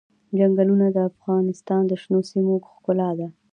چنګلونه 0.37 0.87
د 0.91 0.97
افغانستان 1.11 1.81
د 1.87 1.91
شنو 2.01 2.19
سیمو 2.29 2.55
ښکلا 2.71 3.09
ده. 3.19 3.27